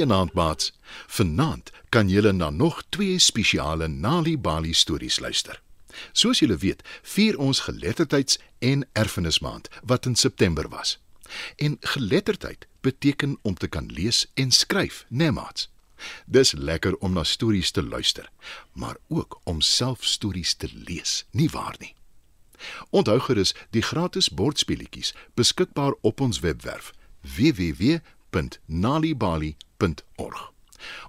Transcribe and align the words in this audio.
Goeienaand 0.00 0.32
maats. 0.32 0.72
Vanaand 1.06 1.70
kan 1.88 2.08
julle 2.08 2.32
na 2.32 2.50
nog 2.50 2.82
twee 2.88 3.18
spesiale 3.18 3.88
Nali 3.88 4.38
Bali 4.38 4.72
stories 4.72 5.18
luister. 5.18 5.60
Soos 6.12 6.38
julle 6.38 6.56
weet, 6.56 6.82
vier 7.02 7.38
ons 7.38 7.60
geletterdheids- 7.60 8.38
en 8.58 8.88
erfenismaand 8.92 9.68
wat 9.84 10.06
in 10.06 10.16
September 10.16 10.68
was. 10.68 10.98
En 11.56 11.76
geletterdheid 11.80 12.66
beteken 12.80 13.38
om 13.42 13.54
te 13.54 13.68
kan 13.68 13.92
lees 13.92 14.26
en 14.34 14.50
skryf, 14.50 15.04
né 15.08 15.16
nee, 15.16 15.30
maats? 15.30 15.68
Dis 16.26 16.52
lekker 16.52 16.96
om 16.96 17.12
na 17.12 17.24
stories 17.24 17.70
te 17.70 17.82
luister, 17.82 18.30
maar 18.72 18.96
ook 19.08 19.40
om 19.44 19.60
self 19.60 20.04
stories 20.04 20.54
te 20.54 20.68
lees, 20.72 21.24
nie 21.30 21.50
waar 21.50 21.76
nie? 21.78 21.94
Onthou 22.90 23.18
gerus 23.20 23.54
die 23.70 23.82
gratis 23.82 24.28
bordspeletjies 24.30 25.14
beskikbaar 25.34 25.92
op 26.00 26.20
ons 26.20 26.40
webwerf 26.40 26.92
www.nalibali.org. 29.80 30.52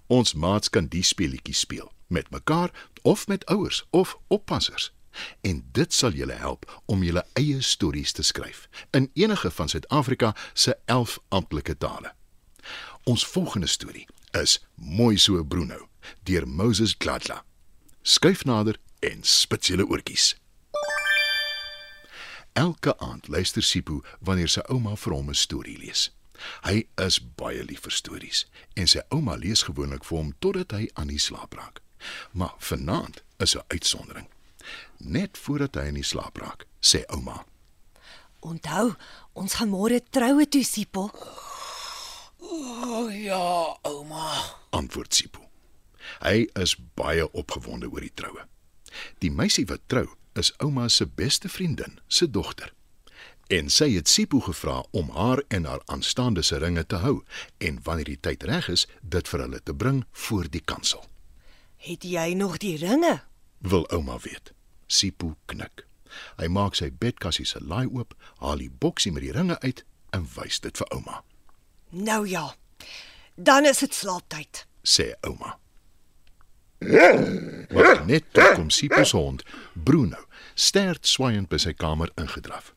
Ons 0.07 0.33
maats 0.33 0.69
kan 0.69 0.87
die 0.91 1.03
speletjies 1.03 1.59
speel 1.59 1.91
met 2.07 2.29
mekaar 2.29 2.71
of 3.01 3.27
met 3.27 3.45
ouers 3.45 3.85
of 3.89 4.17
oppassers. 4.27 4.91
En 5.41 5.63
dit 5.71 5.93
sal 5.93 6.11
julle 6.11 6.33
help 6.33 6.81
om 6.85 7.03
julle 7.03 7.25
eie 7.33 7.61
stories 7.61 8.11
te 8.11 8.23
skryf 8.23 8.67
in 8.91 9.09
enige 9.13 9.51
van 9.51 9.69
Suid-Afrika 9.69 10.35
se 10.53 10.77
11 10.85 11.19
amptelike 11.29 11.77
tale. 11.77 12.13
Ons 13.03 13.25
volgende 13.25 13.67
storie 13.67 14.07
is 14.31 14.59
Mooi 14.75 15.17
so 15.17 15.43
Bruno 15.43 15.87
deur 16.23 16.47
Moses 16.47 16.95
Gladla. 16.97 17.43
Skuif 18.01 18.43
nader 18.43 18.79
en 18.99 19.23
spits 19.23 19.67
julle 19.67 19.87
oortjies. 19.87 20.35
Elke 22.53 22.97
aand 22.97 23.27
luister 23.27 23.63
Sipho 23.63 24.01
wanneer 24.19 24.49
sy 24.51 24.63
ouma 24.67 24.95
vir 24.95 25.13
hom 25.13 25.29
'n 25.29 25.35
storie 25.35 25.77
lees. 25.77 26.11
Hy 26.65 26.87
is 27.05 27.19
baie 27.39 27.63
lief 27.63 27.85
vir 27.85 27.95
stories 27.95 28.45
en 28.75 28.87
sy 28.87 29.03
ouma 29.09 29.35
lees 29.35 29.63
gewoonlik 29.67 30.05
vir 30.07 30.17
hom 30.17 30.33
totdat 30.39 30.71
hy 30.77 30.89
aan 30.93 31.11
die 31.13 31.21
slaap 31.21 31.53
raak. 31.53 31.81
Maar 32.33 32.55
vanaand 32.57 33.23
is 33.37 33.55
'n 33.55 33.65
uitsondering. 33.67 34.27
Net 34.97 35.37
voordat 35.37 35.75
hy 35.75 35.87
in 35.87 35.99
die 35.99 36.03
slaap 36.03 36.37
raak, 36.37 36.65
sê 36.81 37.03
ouma: 37.09 37.45
Onthou, 38.39 38.95
ons 39.33 39.53
gaan 39.53 39.69
môre 39.69 40.01
troue 40.09 40.47
toe, 40.49 40.63
Sipho. 40.63 41.09
O 42.39 43.05
oh, 43.05 43.15
ja, 43.15 43.77
ouma. 43.81 44.57
Antwoord 44.69 45.13
Sipho. 45.13 45.45
Hy 46.21 46.47
is 46.59 46.75
baie 46.97 47.31
opgewonde 47.37 47.89
oor 47.91 48.01
die 48.01 48.13
troue. 48.13 48.45
Die 49.19 49.31
meisie 49.31 49.65
wat 49.69 49.85
trou, 49.87 50.07
is 50.33 50.53
ouma 50.57 50.87
se 50.89 51.05
beste 51.05 51.49
vriendin 51.49 51.99
se 52.07 52.29
dogter. 52.29 52.73
En 53.51 53.67
sy 53.69 53.89
het 53.97 54.07
Sipho 54.07 54.39
gevra 54.39 54.77
om 54.95 55.09
haar 55.11 55.43
en 55.47 55.65
haar 55.65 55.81
aanstaande 55.85 56.41
se 56.41 56.57
ringe 56.57 56.85
te 56.85 56.95
hou 56.95 57.23
en 57.57 57.81
wanneer 57.83 58.07
die 58.13 58.19
tyd 58.19 58.43
reg 58.47 58.69
is, 58.71 58.85
dit 59.01 59.27
vir 59.27 59.43
hulle 59.43 59.59
te 59.63 59.75
bring 59.75 60.05
voor 60.11 60.47
die 60.47 60.61
kansel. 60.63 61.03
Het 61.75 62.07
jy 62.07 62.31
nog 62.39 62.57
die 62.63 62.77
ringe? 62.79 63.17
Wil 63.57 63.83
ouma 63.91 64.15
weet. 64.23 64.53
Sipho 64.87 65.35
knik. 65.51 65.83
Hy 66.39 66.47
maak 66.47 66.79
sy 66.79 66.93
bedkassie 66.95 67.45
se 67.45 67.59
laai 67.59 67.91
oop, 67.91 68.15
haal 68.39 68.63
die 68.63 68.71
boksie 68.71 69.11
met 69.11 69.27
die 69.27 69.35
ringe 69.35 69.59
uit 69.59 69.83
en 70.15 70.27
wys 70.37 70.63
dit 70.63 70.77
vir 70.77 70.95
ouma. 70.95 71.19
Nou 71.89 72.23
ja. 72.27 72.53
Dan 73.35 73.67
is 73.67 73.83
dit 73.83 73.93
slaaptyd. 73.93 74.65
Sê 74.81 75.11
ouma. 75.27 75.57
Maar 77.75 78.05
net 78.07 78.31
toe 78.31 78.53
kom 78.55 78.71
Sipho 78.71 79.03
se 79.03 79.17
hond, 79.17 79.43
Bruno, 79.73 80.23
stert 80.55 81.03
swaaiend 81.03 81.51
by 81.51 81.59
sy 81.59 81.75
kamer 81.75 82.15
ingedraf. 82.15 82.71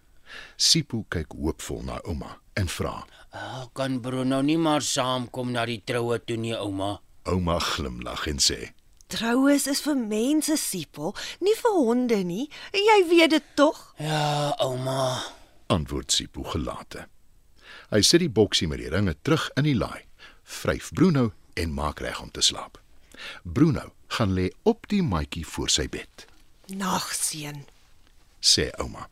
Sipho 0.56 1.04
kyk 1.10 1.34
hoopvol 1.36 1.82
na 1.86 1.98
ouma 2.04 2.38
en 2.56 2.68
vra: 2.68 3.04
Oh, 3.34 3.66
kan 3.74 4.00
Bruno 4.00 4.40
nie 4.42 4.56
maar 4.58 4.82
saamkom 4.82 5.52
na 5.52 5.64
die 5.66 5.80
troue 5.86 6.18
toe 6.24 6.36
nie, 6.36 6.54
ouma? 6.56 6.98
Ouma 7.26 7.58
glimlag 7.60 8.26
en 8.30 8.38
sê: 8.38 8.72
Troues 9.08 9.66
is 9.70 9.80
vir 9.84 9.96
mense, 10.00 10.56
Sipho, 10.58 11.12
nie 11.40 11.54
vir 11.60 11.74
honde 11.76 12.22
nie. 12.24 12.48
Jy 12.72 13.00
weet 13.10 13.30
dit 13.36 13.50
tog? 13.56 13.78
Ja, 13.98 14.54
ouma. 14.64 15.22
Antwoord 15.68 16.12
Sipho 16.12 16.42
gelate. 16.54 17.06
Hy 17.90 18.00
sit 18.02 18.20
die 18.24 18.30
boksie 18.32 18.66
met 18.68 18.80
die 18.80 18.90
ringe 18.90 19.14
terug 19.22 19.50
in 19.60 19.66
die 19.68 19.76
laai, 19.76 20.02
vryf 20.44 20.90
Bruno 20.96 21.32
en 21.54 21.74
maak 21.74 22.00
reg 22.02 22.20
om 22.22 22.30
te 22.34 22.42
slaap. 22.42 22.78
Bruno 23.44 23.92
gaan 24.16 24.32
lê 24.34 24.48
op 24.64 24.88
die 24.90 25.02
matjie 25.02 25.44
voor 25.46 25.70
sy 25.70 25.86
bed, 25.88 26.26
Nag, 26.74 27.10
seun. 27.14 27.64
sê 28.40 28.70
ouma. 28.80 29.06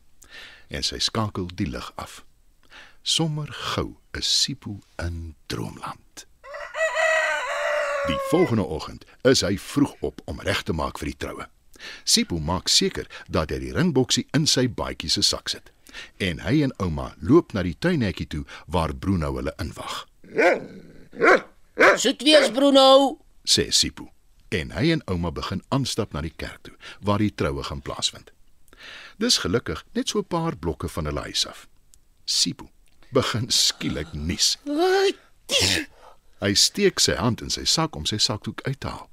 En 0.73 0.85
sy 0.87 0.99
skakel 1.05 1.51
die 1.55 1.69
lig 1.69 1.89
af. 2.01 2.23
Sommer 3.03 3.51
gou 3.75 3.97
is 4.17 4.29
Sipho 4.43 4.79
in 5.03 5.35
droomland. 5.53 6.27
Die 8.07 8.19
volgende 8.31 8.65
oggend 8.65 9.05
is 9.29 9.45
hy 9.47 9.57
vroeg 9.61 9.93
op 10.01 10.23
om 10.25 10.41
reg 10.41 10.63
te 10.67 10.75
maak 10.75 10.99
vir 10.99 11.13
die 11.13 11.19
troue. 11.25 11.47
Sipho 12.05 12.39
maak 12.39 12.71
seker 12.73 13.07
dat 13.29 13.53
hy 13.53 13.61
die 13.63 13.75
ringboksie 13.77 14.25
in 14.35 14.47
sy 14.51 14.65
baadjie 14.71 15.11
se 15.13 15.23
sak 15.27 15.53
sit. 15.53 15.71
En 16.19 16.41
hy 16.47 16.63
en 16.65 16.73
ouma 16.81 17.13
loop 17.21 17.53
na 17.53 17.63
die 17.67 17.77
tuinhekkie 17.79 18.27
toe 18.33 18.45
waar 18.67 18.95
Bruno 18.95 19.35
hulle 19.37 19.53
inwag, 19.61 20.07
Soet 21.97 22.23
wees 22.25 22.51
Bruno. 22.51 23.19
sê 23.45 23.71
Sipho. 23.71 24.09
En 24.49 24.71
hy 24.73 24.93
en 24.93 25.03
ouma 25.07 25.31
begin 25.31 25.63
aanstap 25.69 26.13
na 26.13 26.23
die 26.25 26.33
kerk 26.37 26.63
toe 26.63 26.75
waar 27.01 27.19
die 27.19 27.35
troue 27.35 27.63
gaan 27.63 27.83
plaasvind. 27.83 28.33
Dis 29.19 29.39
gelukkig 29.39 29.85
net 29.93 30.09
so 30.09 30.19
'n 30.19 30.25
paar 30.25 30.57
blokke 30.57 30.89
van 30.89 31.05
hulle 31.05 31.21
huis 31.21 31.47
af. 31.47 31.69
Sipho 32.25 32.71
begin 33.11 33.51
skielik 33.51 34.13
nies. 34.13 34.59
Hy 36.43 36.55
steek 36.55 37.01
sy 37.01 37.15
hand 37.15 37.41
in 37.41 37.51
sy 37.51 37.65
sak 37.65 37.97
om 37.97 38.07
sy 38.09 38.17
sakdoek 38.17 38.61
uit 38.63 38.81
te 38.81 38.89
haal 38.89 39.11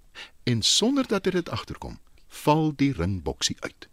en 0.50 0.62
sonder 0.62 1.08
dat 1.08 1.26
hy 1.26 1.32
dit 1.32 1.50
agterkom, 1.50 2.00
val 2.28 2.72
die 2.76 2.94
ringboksie 2.94 3.58
uit. 3.60 3.88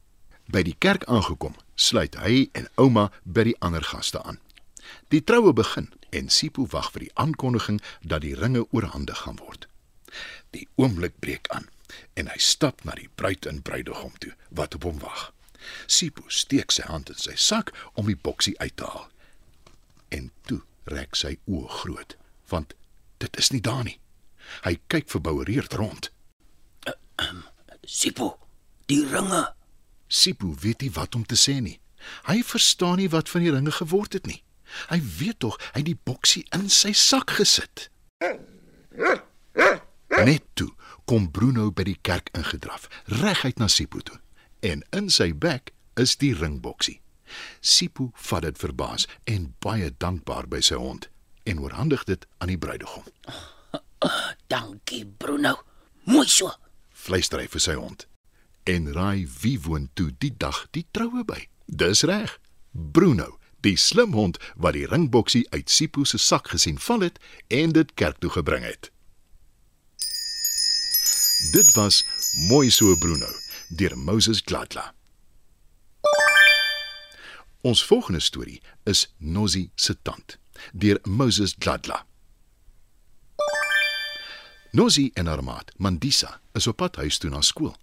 By 0.49 0.63
die 0.63 0.77
kerk 0.79 1.05
aangekom, 1.05 1.57
sluit 1.75 2.17
hy 2.17 2.47
en 2.57 2.69
ouma 2.81 3.11
by 3.25 3.45
die 3.51 3.57
ander 3.61 3.85
gaste 3.85 4.23
aan. 4.23 4.41
Die 5.13 5.21
troue 5.21 5.53
begin 5.53 5.91
en 6.17 6.31
Sipho 6.31 6.67
wag 6.73 6.93
vir 6.95 7.07
die 7.07 7.15
aankondiging 7.15 7.83
dat 8.01 8.23
die 8.25 8.35
ringe 8.39 8.65
oorhandig 8.71 9.19
gaan 9.27 9.41
word. 9.43 9.67
Die 10.55 10.69
oomblik 10.81 11.19
breek 11.21 11.51
aan 11.53 11.69
en 12.15 12.31
hy 12.33 12.39
stap 12.41 12.85
na 12.85 12.95
die 12.97 13.11
bruid 13.21 13.47
en 13.47 13.63
bruidegom 13.63 14.15
toe 14.23 14.33
wat 14.51 14.79
op 14.79 14.87
hom 14.89 15.03
wag. 15.03 15.33
Sipho 15.87 16.25
steek 16.29 16.73
sy 16.75 16.87
hand 16.89 17.11
in 17.13 17.21
sy 17.21 17.37
sak 17.37 17.73
om 17.95 18.11
die 18.11 18.19
boksie 18.19 18.57
uit 18.59 18.77
te 18.77 18.89
haal. 18.89 19.09
En 20.15 20.31
toe 20.47 20.63
rek 20.91 21.17
sy 21.19 21.37
oë 21.51 21.69
groot, 21.81 22.17
want 22.51 22.75
dit 23.23 23.39
is 23.41 23.51
nie 23.53 23.63
daar 23.65 23.85
nie. 23.85 23.99
Hy 24.67 24.77
kyk 24.93 25.11
verboureerd 25.11 25.75
rond. 25.79 26.11
Sipho, 27.87 28.37
die 28.91 29.03
ringe. 29.11 29.45
Sipho 30.09 30.55
weet 30.63 30.85
nie 30.85 30.93
wat 30.95 31.15
om 31.19 31.25
te 31.27 31.39
sê 31.39 31.59
nie. 31.63 31.79
Hy 32.29 32.43
verstaan 32.47 33.01
nie 33.01 33.11
wat 33.11 33.31
van 33.31 33.43
die 33.43 33.55
ringe 33.55 33.73
geword 33.75 34.15
het 34.19 34.27
nie. 34.31 34.43
Hy 34.91 35.01
weet 35.19 35.41
tog 35.43 35.59
hy 35.73 35.81
het 35.81 35.89
die 35.89 35.99
boksie 36.09 36.45
in 36.55 36.69
sy 36.71 36.93
sak 36.95 37.37
gesit. 37.39 37.89
Net 40.27 40.47
toe 40.59 40.71
kom 41.07 41.31
Bruno 41.31 41.71
by 41.71 41.87
die 41.87 41.99
kerk 42.03 42.31
ingedraf, 42.35 42.89
reguit 43.23 43.61
na 43.63 43.69
Sipho 43.71 44.03
toe. 44.03 44.19
En 44.67 44.83
in 44.91 45.11
sy 45.13 45.31
bek 45.31 45.71
is 46.01 46.17
die 46.19 46.33
ringboksie. 46.35 46.99
Sipho 47.61 48.11
vat 48.29 48.43
dit 48.47 48.59
verbaas 48.59 49.07
en 49.31 49.53
baie 49.63 49.93
dankbaar 50.03 50.49
by 50.51 50.63
sy 50.65 50.79
hond 50.81 51.09
en 51.47 51.61
oorhandig 51.63 52.03
dit 52.09 52.27
aan 52.43 52.51
die 52.51 52.59
bruidegom. 52.59 53.07
Dankie 54.53 55.05
Bruno. 55.07 55.61
Mooi 56.11 56.27
so. 56.31 56.51
Fluister 56.91 57.43
hy 57.43 57.47
vir 57.53 57.63
sy 57.63 57.77
hond. 57.79 58.07
En 58.67 58.91
raai 58.97 59.29
wie 59.43 59.55
woon 59.63 59.87
toe 59.95 60.11
die 60.19 60.33
dag 60.35 60.65
die 60.75 60.87
troue 60.91 61.23
by? 61.29 61.45
Dis 61.67 62.03
reg. 62.11 62.35
Bruno, 62.73 63.37
die 63.63 63.77
slim 63.79 64.19
hond 64.19 64.43
wat 64.59 64.75
die 64.75 64.87
ringboksie 64.91 65.47
uit 65.55 65.71
Sipho 65.71 66.03
se 66.03 66.19
sak 66.19 66.51
gesien 66.55 66.83
val 66.83 67.07
het 67.07 67.23
en 67.55 67.75
dit 67.79 67.95
kerk 67.95 68.19
toe 68.19 68.35
gebring 68.35 68.67
het. 68.67 68.91
Dit 71.55 71.71
was 71.79 72.03
Mooi 72.51 72.71
so 72.75 72.97
Bruno 72.99 73.31
deur 73.69 73.99
Moses 73.99 74.41
Gladla. 74.45 74.95
Ons 77.61 77.85
volgende 77.85 78.21
storie 78.21 78.61
is 78.85 79.15
Nossie 79.19 79.71
se 79.75 79.97
tand 80.03 80.39
deur 80.73 80.99
Moses 81.05 81.55
Gladla. 81.59 82.07
Nossie 84.73 85.11
en 85.15 85.27
haar 85.27 85.43
maat, 85.45 85.73
Mandisa, 85.77 86.41
is 86.55 86.67
op 86.67 86.77
pad 86.77 86.97
huis 86.97 87.19
toe 87.19 87.31
na 87.31 87.41
skool. 87.41 87.75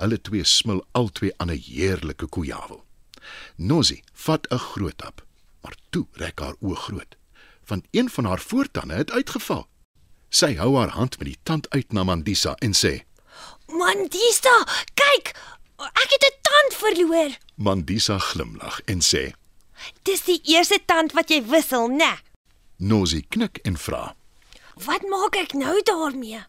Hulle 0.00 0.18
twee 0.20 0.44
smil 0.44 0.84
albei 0.92 1.32
aan 1.36 1.50
'n 1.50 1.58
heerlike 1.58 2.26
koeiawel. 2.26 2.84
Nossie 3.56 4.02
vat 4.12 4.46
'n 4.50 4.58
groot 4.58 5.00
hap, 5.00 5.26
maar 5.62 5.76
toe 5.90 6.06
rek 6.12 6.40
haar 6.40 6.56
oë 6.60 6.76
groot, 6.76 7.16
want 7.66 7.86
een 7.90 8.10
van 8.10 8.24
haar 8.24 8.40
voortande 8.40 8.94
het 8.94 9.10
uitgeval. 9.10 9.68
Sy 10.28 10.54
hou 10.54 10.76
haar 10.76 10.88
hand 10.94 11.18
met 11.18 11.26
die 11.26 11.38
tand 11.42 11.70
uit 11.70 11.92
na 11.92 12.04
Mandisa 12.04 12.54
en 12.54 12.72
sê: 12.72 13.04
Mandisa, 13.72 14.56
kyk! 14.94 15.34
Ek 15.80 16.10
het 16.14 16.24
'n 16.28 16.36
tand 16.42 16.72
verloor. 16.82 17.30
Mandisa 17.56 18.18
glimlag 18.18 18.80
en 18.84 19.00
sê: 19.00 19.32
Dis 20.02 20.22
die 20.22 20.40
eerste 20.44 20.78
tand 20.86 21.12
wat 21.12 21.30
jy 21.30 21.42
wissel, 21.42 21.88
né? 21.88 22.18
Nossie 22.76 23.24
knik 23.28 23.58
en 23.64 23.76
vra: 23.76 24.14
Wat 24.74 25.02
maak 25.08 25.36
ek 25.36 25.52
nou 25.52 25.82
daarmee? 25.82 26.44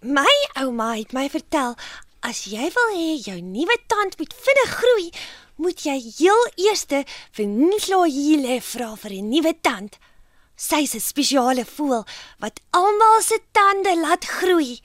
My 0.00 0.34
ouma 0.54 0.96
het 0.96 1.12
my 1.12 1.28
vertel 1.28 1.76
as 2.20 2.44
jy 2.44 2.70
wil 2.72 2.90
hê 2.96 3.16
jou 3.20 3.40
nuwe 3.40 3.76
tand 3.86 4.18
moet 4.18 4.34
vinnig 4.46 4.72
groei, 4.80 5.10
moet 5.56 5.84
jy 5.84 5.98
heel 6.18 6.44
eers 6.56 6.86
vir 6.88 7.46
Nhloyile 7.46 8.60
vra 8.60 8.96
vir 8.96 9.12
'n 9.12 9.28
nuwe 9.28 9.54
tand. 9.60 9.98
Sy's 10.56 10.94
'n 10.94 11.00
spesiale 11.00 11.64
voël 11.64 12.06
wat 12.38 12.60
almal 12.70 13.22
se 13.22 13.38
tande 13.52 13.96
laat 14.00 14.24
groei. 14.24 14.80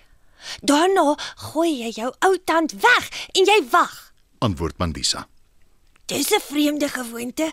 Daarna 0.61 1.17
gooi 1.35 1.71
jy 1.83 1.91
jou 2.01 2.13
ou 2.25 2.37
tand 2.45 2.71
weg 2.71 3.09
en 3.33 3.45
jy 3.45 3.59
wag. 3.71 4.13
Antwoord 4.39 4.77
Mandisa. 4.77 5.27
Dis 6.05 6.31
'n 6.31 6.39
vreemde 6.39 6.89
gewoonte. 6.89 7.51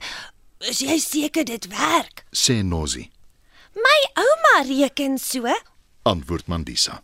Is 0.58 0.78
jy 0.78 0.98
seker 0.98 1.44
dit 1.44 1.66
werk? 1.66 2.24
Sê 2.32 2.62
Nosi. 2.64 3.10
My 3.74 3.98
ouma 4.14 4.68
reken 4.68 5.18
so. 5.18 5.44
Antwoord 6.02 6.46
Mandisa. 6.46 7.02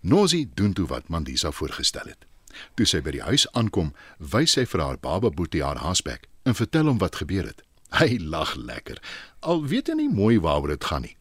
Nosi 0.00 0.50
doen 0.54 0.72
toe 0.72 0.86
wat 0.86 1.08
Mandisa 1.08 1.50
voorgestel 1.50 2.06
het. 2.06 2.26
Toe 2.74 2.86
sy 2.86 3.00
by 3.04 3.10
die 3.16 3.24
huis 3.26 3.46
aankom, 3.52 3.92
wys 4.18 4.54
sy 4.56 4.64
vir 4.66 4.80
haar 4.80 5.00
baba 5.02 5.30
boetie 5.30 5.64
haar 5.64 5.82
hasbek 5.82 6.28
en 6.44 6.54
vertel 6.54 6.86
hom 6.86 6.98
wat 7.02 7.18
gebeur 7.20 7.48
het. 7.50 7.62
Hy 7.96 8.18
lag 8.20 8.54
lekker. 8.54 9.02
Al 9.40 9.64
weet 9.66 9.90
hy 9.90 9.94
nie 10.00 10.08
mooi 10.12 10.38
waaroor 10.40 10.74
dit 10.74 10.84
gaan 10.84 11.02
nie. 11.02 11.16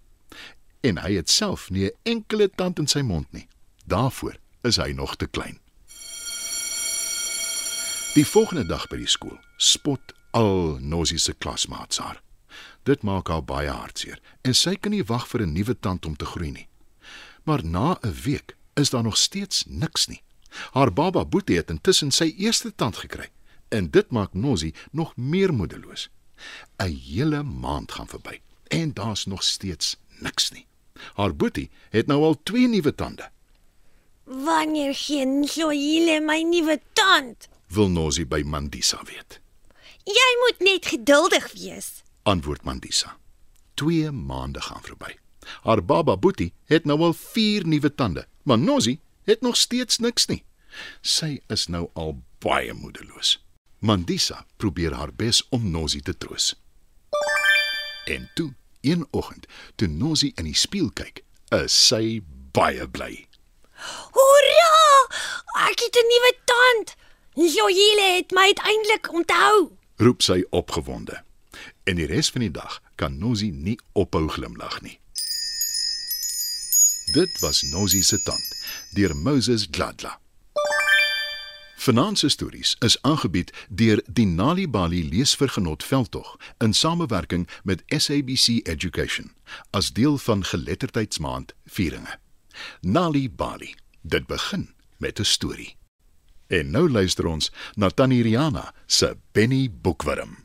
En 0.85 1.01
hy 1.01 1.15
het 1.17 1.29
self 1.29 1.69
nie 1.69 1.89
'n 1.89 1.97
enkele 2.03 2.49
tand 2.49 2.79
in 2.79 2.87
sy 2.87 3.01
mond 3.01 3.31
nie. 3.33 3.47
Daarvoor 3.85 4.37
is 4.61 4.75
hy 4.81 4.91
nog 4.91 5.15
te 5.15 5.27
klein. 5.27 5.59
Die 8.15 8.25
volgende 8.25 8.65
dag 8.65 8.87
by 8.87 8.97
die 8.97 9.09
skool 9.11 9.37
spot 9.57 10.13
al 10.31 10.77
Nosi 10.79 11.17
se 11.19 11.33
klasmaats 11.33 11.99
haar. 12.01 12.21
Dit 12.83 13.03
maak 13.03 13.27
haar 13.27 13.43
baie 13.43 13.69
hartseer 13.69 14.21
en 14.41 14.55
sy 14.57 14.75
kan 14.75 14.95
nie 14.95 15.03
wag 15.03 15.27
vir 15.27 15.41
'n 15.45 15.53
nuwe 15.53 15.75
tand 15.79 16.05
om 16.05 16.15
te 16.15 16.25
groei 16.25 16.51
nie. 16.51 16.67
Maar 17.43 17.65
na 17.65 17.97
'n 18.01 18.13
week 18.23 18.55
is 18.73 18.89
daar 18.89 19.03
nog 19.03 19.17
steeds 19.17 19.63
niks 19.67 20.07
nie. 20.07 20.23
Haar 20.71 20.93
baba 20.93 21.25
Boetie 21.25 21.55
het 21.55 21.69
intussen 21.69 22.11
sy 22.11 22.33
eerste 22.37 22.75
tand 22.75 22.97
gekry 22.97 23.29
en 23.69 23.91
dit 23.91 24.11
maak 24.11 24.33
Nosi 24.33 24.73
nog 24.91 25.15
meer 25.15 25.53
moedeloos. 25.53 26.09
'n 26.77 26.95
Hele 26.95 27.43
maand 27.43 27.91
gaan 27.91 28.07
verby 28.07 28.41
en 28.67 28.93
daar's 28.93 29.25
nog 29.25 29.43
steeds 29.43 29.97
niks 30.19 30.51
nie. 30.51 30.67
Haar 31.13 31.35
Boetie 31.35 31.69
het 31.89 32.07
nou 32.07 32.23
al 32.23 32.43
twee 32.43 32.67
nuwe 32.67 32.95
tande. 32.95 33.33
Wanneer 34.25 34.93
gee 34.93 35.25
Nhloyile 35.25 36.19
my 36.19 36.41
nuwe 36.41 36.79
tand? 36.93 37.47
Wil 37.67 37.89
Nosi 37.89 38.25
by 38.25 38.41
Mandisa 38.41 38.97
weet. 39.05 39.39
Jy 40.05 40.31
moet 40.41 40.59
net 40.59 40.85
geduldig 40.85 41.51
wees. 41.53 42.01
Antwoord 42.23 42.63
Mandisa. 42.63 43.17
2 43.73 44.11
maande 44.11 44.61
gaan 44.61 44.81
verby. 44.81 45.13
Haar 45.61 45.83
baba 45.85 46.17
Boetie 46.17 46.53
het 46.65 46.85
nou 46.85 46.99
al 47.01 47.13
4 47.13 47.67
nuwe 47.67 47.95
tande, 47.95 48.25
maar 48.43 48.57
Nosi 48.57 48.99
het 49.23 49.41
nog 49.41 49.55
steeds 49.57 49.97
niks 49.97 50.25
nie. 50.25 50.43
Sy 51.01 51.41
is 51.47 51.67
nou 51.67 51.89
al 51.93 52.17
baie 52.41 52.73
moedeloos. 52.73 53.37
Mandisa 53.79 54.45
probeer 54.57 54.93
haar 54.93 55.13
bes 55.13 55.43
om 55.49 55.69
Nosi 55.69 56.01
te 56.01 56.17
troos. 56.17 56.55
En 58.05 58.29
toe, 58.33 58.53
een 58.81 59.05
oggend, 59.11 59.45
toe 59.75 59.87
Nosi 59.87 60.31
in 60.35 60.49
die 60.49 60.57
spieël 60.57 60.89
kyk, 60.93 61.21
is 61.53 61.77
sy 61.87 62.21
baie 62.53 62.89
bly. 62.89 63.27
Hoera! 64.11 65.07
Ek 65.69 65.79
het 65.79 65.95
'n 65.95 66.07
nuwe 66.11 66.33
tand. 66.45 66.95
Nhloyile 67.33 68.15
het 68.15 68.31
my 68.31 68.41
uiteindelik 68.41 69.13
onthou. 69.13 69.71
Roep 69.95 70.21
sy 70.21 70.45
opgewonde. 70.49 71.23
En 71.83 71.95
die 71.95 72.05
res 72.05 72.29
van 72.29 72.41
die 72.41 72.51
dag 72.51 72.81
kan 72.95 73.17
Nosi 73.17 73.51
nie 73.51 73.79
ophou 73.91 74.27
glimlag 74.27 74.81
nie. 74.81 74.99
Dit 77.13 77.39
was 77.39 77.61
Nosi 77.61 78.01
se 78.03 78.23
tand 78.23 78.55
deur 78.93 79.15
Moses 79.15 79.67
Gladla. 79.71 80.19
Se 82.13 82.29
stories 82.29 82.75
is 82.79 83.01
aangebied 83.01 83.51
deur 83.69 84.01
die 84.07 84.25
Nali 84.25 84.67
Bali 84.67 85.09
leesvergenot 85.09 85.83
veldtog 85.83 86.37
in 86.57 86.73
samewerking 86.73 87.49
met 87.63 87.83
SABC 87.87 88.67
Education 88.67 89.31
as 89.69 89.93
deel 89.93 90.17
van 90.17 90.43
geletterdheidsmaand 90.43 91.53
vieringe. 91.65 92.19
Nali 92.81 93.29
Bali, 93.29 93.75
dit 94.01 94.27
begin 94.27 94.69
met 94.97 95.19
'n 95.19 95.23
storie. 95.23 95.75
En 96.47 96.71
nou 96.71 96.89
luister 96.89 97.25
ons 97.25 97.51
na 97.75 97.89
Tannie 97.89 98.23
Riana 98.23 98.73
se 98.85 99.17
Benny 99.31 99.71
Boekwurm. 99.81 100.44